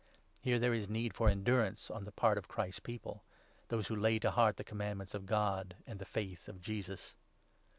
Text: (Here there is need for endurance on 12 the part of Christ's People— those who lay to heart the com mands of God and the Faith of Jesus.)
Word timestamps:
(Here 0.39 0.57
there 0.57 0.73
is 0.73 0.89
need 0.89 1.13
for 1.13 1.29
endurance 1.29 1.91
on 1.91 1.97
12 1.97 2.05
the 2.05 2.11
part 2.13 2.37
of 2.39 2.47
Christ's 2.47 2.79
People— 2.79 3.23
those 3.69 3.85
who 3.87 3.95
lay 3.95 4.17
to 4.17 4.31
heart 4.31 4.57
the 4.57 4.63
com 4.63 4.79
mands 4.79 5.13
of 5.13 5.27
God 5.27 5.75
and 5.85 5.99
the 5.99 6.05
Faith 6.05 6.47
of 6.49 6.59
Jesus.) 6.59 7.13